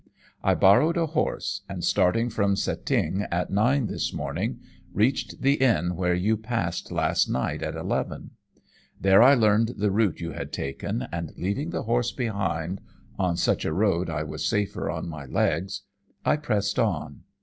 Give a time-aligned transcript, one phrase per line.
[0.43, 4.57] I borrowed a horse, and, starting from Cetinge at nine this morning,
[4.91, 8.31] reached the inn where you passed last night at eleven.
[8.99, 12.81] There I learned the route you had taken, and leaving the horse behind
[13.19, 15.83] on such a road I was safer on my legs
[16.25, 17.21] I pressed on.